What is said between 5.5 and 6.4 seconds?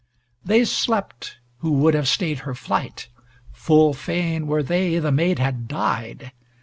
died!)